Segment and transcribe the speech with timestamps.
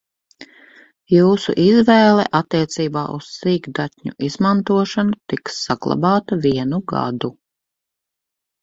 [1.15, 7.37] Jūsu izvēle attiecībā uz sīkdatņu izmantošanu tiks saglabāta vienu gadu.